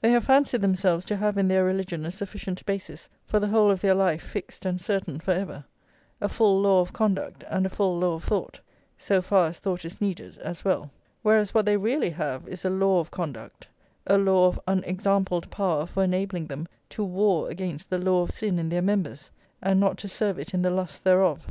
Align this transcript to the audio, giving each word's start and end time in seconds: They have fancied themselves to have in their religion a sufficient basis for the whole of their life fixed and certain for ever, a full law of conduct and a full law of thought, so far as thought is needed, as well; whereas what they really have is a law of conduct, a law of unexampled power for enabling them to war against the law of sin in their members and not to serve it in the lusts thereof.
They 0.00 0.12
have 0.12 0.24
fancied 0.24 0.62
themselves 0.62 1.04
to 1.04 1.16
have 1.18 1.36
in 1.36 1.48
their 1.48 1.62
religion 1.64 2.06
a 2.06 2.10
sufficient 2.10 2.64
basis 2.64 3.10
for 3.26 3.38
the 3.38 3.48
whole 3.48 3.70
of 3.70 3.82
their 3.82 3.92
life 3.94 4.22
fixed 4.22 4.64
and 4.64 4.80
certain 4.80 5.20
for 5.20 5.32
ever, 5.32 5.66
a 6.18 6.30
full 6.30 6.62
law 6.62 6.80
of 6.80 6.94
conduct 6.94 7.44
and 7.46 7.66
a 7.66 7.68
full 7.68 7.98
law 7.98 8.14
of 8.14 8.24
thought, 8.24 8.60
so 8.96 9.20
far 9.20 9.48
as 9.48 9.58
thought 9.58 9.84
is 9.84 10.00
needed, 10.00 10.38
as 10.38 10.64
well; 10.64 10.90
whereas 11.20 11.52
what 11.52 11.66
they 11.66 11.76
really 11.76 12.08
have 12.08 12.48
is 12.48 12.64
a 12.64 12.70
law 12.70 13.00
of 13.00 13.10
conduct, 13.10 13.68
a 14.06 14.16
law 14.16 14.46
of 14.46 14.58
unexampled 14.66 15.50
power 15.50 15.84
for 15.84 16.04
enabling 16.04 16.46
them 16.46 16.66
to 16.88 17.04
war 17.04 17.50
against 17.50 17.90
the 17.90 17.98
law 17.98 18.22
of 18.22 18.30
sin 18.30 18.58
in 18.58 18.70
their 18.70 18.80
members 18.80 19.30
and 19.60 19.78
not 19.78 19.98
to 19.98 20.08
serve 20.08 20.38
it 20.38 20.54
in 20.54 20.62
the 20.62 20.70
lusts 20.70 21.00
thereof. 21.00 21.48